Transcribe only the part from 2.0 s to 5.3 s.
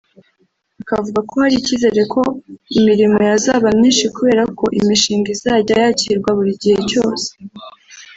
ko imirimo yazaba myinshi kubera ko imishinga